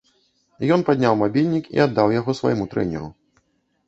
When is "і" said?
1.75-1.83